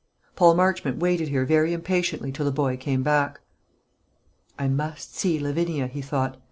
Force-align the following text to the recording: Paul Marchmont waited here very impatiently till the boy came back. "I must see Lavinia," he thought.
Paul 0.35 0.55
Marchmont 0.55 0.97
waited 0.97 1.27
here 1.27 1.45
very 1.45 1.73
impatiently 1.73 2.31
till 2.31 2.45
the 2.45 2.51
boy 2.51 2.75
came 2.75 3.03
back. 3.03 3.39
"I 4.57 4.67
must 4.67 5.13
see 5.15 5.37
Lavinia," 5.39 5.85
he 5.85 6.01
thought. 6.01 6.37